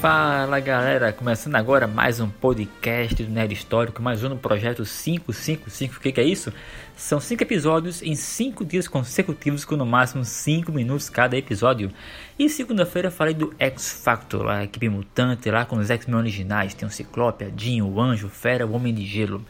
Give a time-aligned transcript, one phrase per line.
[0.00, 5.98] Fala galera, começando agora mais um podcast do Nerd Histórico, mais um no projeto 555.
[5.98, 6.50] O que, que é isso?
[6.96, 11.92] São 5 episódios em 5 dias consecutivos, com no máximo 5 minutos cada episódio.
[12.38, 16.88] E segunda-feira falei do X Factor, a equipe mutante lá com os X-Men originais: tem
[16.88, 19.44] o Ciclope, a Jean, o Anjo, o Fera, o Homem de Gelo.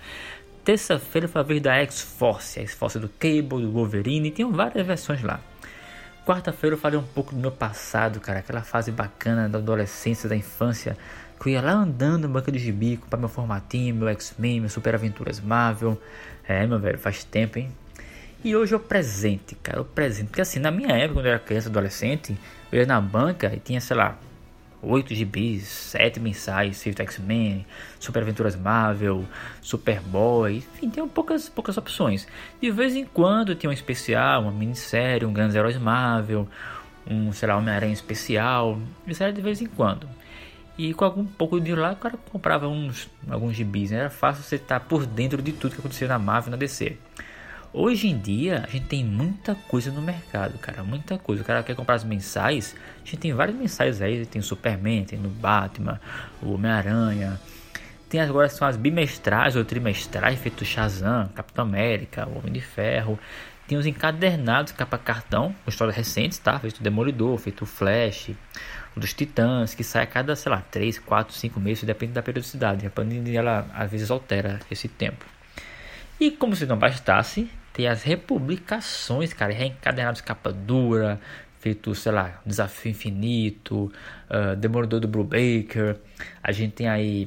[0.65, 5.41] Terça-feira vez da X-Force, a X-Force do Cable, do Wolverine, tem várias versões lá.
[6.25, 10.37] Quarta-feira eu falei um pouco do meu passado, cara, aquela fase bacana da adolescência, da
[10.37, 10.97] infância,
[11.41, 14.69] que eu ia lá andando no banco de gibi, para meu formatinho, meu X-Men, meu
[14.69, 16.01] Super Aventuras Marvel.
[16.47, 17.71] É, meu velho, faz tempo, hein?
[18.45, 20.29] E hoje é o presente, cara, o presente.
[20.29, 22.37] Porque assim, na minha época, quando eu era criança, adolescente,
[22.71, 24.19] eu ia na banca e tinha, sei lá,
[24.83, 27.67] 8 gibis, 7 mensais, feito X-Men,
[27.99, 29.25] Super Aventuras Marvel,
[29.61, 32.27] Superboy, enfim, tem poucas, poucas opções.
[32.61, 36.49] De vez em quando tinha um especial, uma minissérie, um Grandes Heróis Marvel,
[37.07, 40.09] um, sei lá, Homem-Aranha especial, isso era de vez em quando.
[40.79, 43.99] E com algum pouco de lá, o cara comprava uns, alguns gibis, né?
[43.99, 46.97] era fácil você estar por dentro de tudo que acontecia na Marvel e na DC.
[47.73, 51.43] Hoje em dia, a gente tem muita coisa no mercado, cara, muita coisa.
[51.43, 55.05] O cara quer comprar as mensais, a gente tem vários mensais aí, tem o Superman,
[55.05, 56.01] tem o Batman,
[56.43, 57.41] o Homem-Aranha.
[58.09, 63.17] Tem agora são as bimestrais ou trimestrais, feito Shazam, Capitão América, o Homem de Ferro.
[63.69, 66.59] Tem os encadernados, capa cartão, com histórias recentes, tá?
[66.59, 68.31] Feito Demolidor, feito Flash,
[68.97, 72.23] o dos Titãs, que sai a cada, sei lá, 3, 4, 5 meses, depende da
[72.23, 72.85] periodicidade.
[72.85, 75.25] A Panini, ela às vezes altera esse tempo.
[76.19, 77.49] E como se não bastasse,
[77.81, 81.19] tem as republicações, cara, reencadenados capa dura,
[81.61, 83.91] feito, sei lá, Desafio Infinito,
[84.29, 85.97] uh, Demolidor do Brubaker.
[86.43, 87.27] A gente tem aí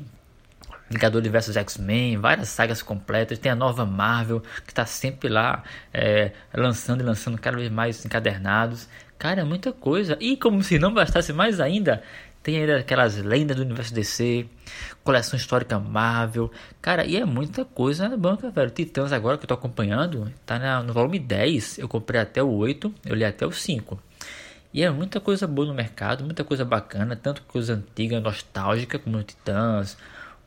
[0.91, 3.39] Vingador vs X-Men, várias sagas completas.
[3.39, 8.05] Tem a nova Marvel, que está sempre lá é, lançando e lançando cada vez mais
[8.05, 8.87] encadernados.
[9.17, 10.15] Cara, é muita coisa.
[10.19, 12.03] E como se não bastasse mais ainda,
[12.43, 14.45] tem ainda aquelas lendas do universo DC,
[15.01, 16.51] coleção histórica Marvel.
[16.81, 18.69] Cara, e é muita coisa na banca, velho.
[18.69, 21.79] Titãs agora que eu tô acompanhando, tá na, no volume 10.
[21.79, 23.97] Eu comprei até o 8, eu li até o 5.
[24.73, 29.23] E é muita coisa boa no mercado, muita coisa bacana, tanto coisa antiga, nostálgica, como
[29.23, 29.97] Titãs,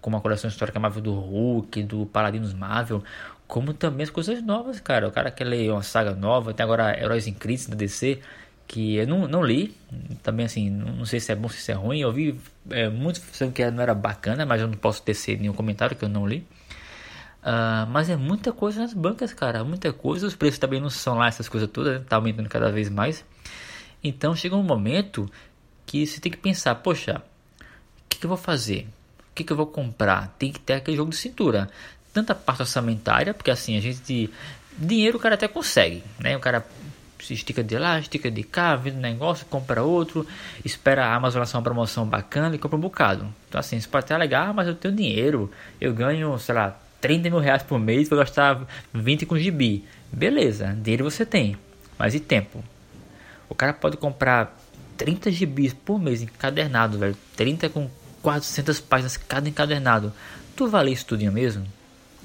[0.01, 3.03] como a coleção histórica Marvel do Hulk, do Paladinos Marvel,
[3.47, 5.09] como também as coisas novas, cara.
[5.09, 8.21] O cara quer ler uma saga nova, tem agora Heróis em Crise da DC
[8.67, 9.75] que eu não, não li,
[10.23, 12.39] também assim, não sei se é bom, se é ruim, eu vi
[12.71, 16.05] é, muitos falando que não era bacana, mas eu não posso tecer nenhum comentário que
[16.05, 16.47] eu não li.
[17.43, 21.15] Uh, mas é muita coisa nas bancas, cara, muita coisa, os preços também não são
[21.15, 22.05] lá essas coisas todas, né?
[22.09, 23.25] tá aumentando cada vez mais.
[24.03, 25.31] Então chega um momento
[25.87, 27.23] que você tem que pensar, poxa,
[27.61, 28.89] o que, que eu vou fazer?
[29.31, 30.35] O que, que eu vou comprar?
[30.39, 31.71] Tem que ter aquele jogo de cintura.
[32.13, 34.29] Tanta parte orçamentária, porque assim, a gente
[34.77, 36.37] dinheiro o cara até consegue, né?
[36.37, 36.67] O cara
[37.21, 40.27] se estica de lá, estica de cá, vende um negócio, compra outro,
[40.65, 43.27] espera a Amazon lançar uma promoção bacana e compra um bocado.
[43.49, 45.51] Então assim, isso pode até legal, ah, mas eu tenho dinheiro,
[45.81, 49.85] eu ganho, sei lá, 30 mil reais por mês, vou gastar 20 com gibi.
[50.13, 51.57] Beleza, dinheiro você tem,
[51.99, 52.63] mas e tempo?
[53.49, 54.57] O cara pode comprar
[54.97, 57.91] 30 gibis por mês encadernado, velho, 30 com
[58.23, 60.13] 400 páginas cada encadernado.
[60.57, 61.67] Tu vale isso tudinho mesmo?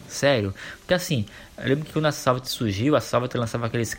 [0.08, 0.54] Sério?
[0.80, 1.26] Porque assim,
[1.58, 3.98] eu lembro que quando a Salvat surgiu, a Salvat lançava aqueles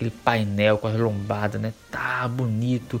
[0.00, 1.74] aquele painel com as lombadas, né?
[1.90, 3.00] Tá bonito.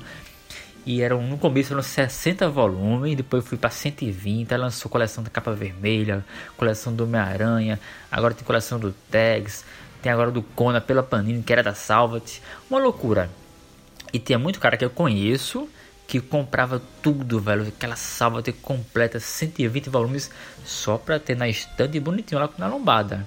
[0.84, 5.52] E eram, no começo eram 60 volumes, depois fui para 120, lançou coleção da capa
[5.52, 6.24] vermelha,
[6.56, 7.78] coleção do Homem-Aranha,
[8.10, 9.64] agora tem coleção do Tags,
[10.02, 12.40] tem agora do Kona pela Panini, que era da Salvat.
[12.68, 13.30] Uma loucura.
[14.12, 15.68] E tinha muito cara que eu conheço
[16.06, 20.30] que comprava tudo, velho, aquela Salvat completa, 120 volumes
[20.64, 23.26] só pra ter na estante bonitinho lá na lombada.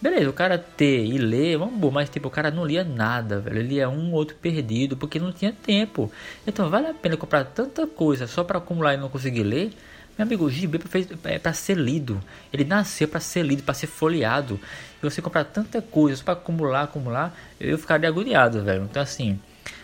[0.00, 3.58] Beleza, o cara ter e ler, vamos mas tipo, o cara não lia nada, velho.
[3.58, 6.10] Ele lia um ou outro perdido porque não tinha tempo.
[6.46, 9.72] Então vale a pena comprar tanta coisa só para acumular e não conseguir ler?
[10.16, 10.80] Meu amigo, o gibi
[11.24, 12.18] é para ser lido.
[12.50, 14.58] Ele nasceu para ser lido, para ser folheado.
[15.02, 18.84] E você comprar tanta coisa só para acumular, acumular, eu ficaria agoniado, velho.
[18.84, 19.38] Então assim,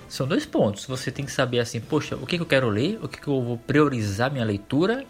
[0.08, 0.86] são dois pontos.
[0.86, 3.28] Você tem que saber assim, poxa, o que, que eu quero ler, o que, que
[3.28, 5.04] eu vou priorizar minha leitura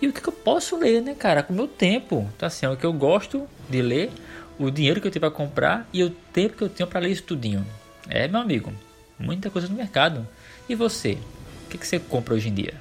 [0.00, 2.28] e o que, que eu posso ler, né, cara, com o meu tempo.
[2.36, 4.10] Então, assim, é o que eu gosto de ler,
[4.58, 7.10] o dinheiro que eu tenho para comprar e o tempo que eu tenho para ler
[7.10, 7.66] isso tudinho.
[8.08, 8.72] É, meu amigo,
[9.18, 10.26] muita coisa no mercado.
[10.68, 11.18] E você?
[11.66, 12.74] O que, que você compra hoje em dia?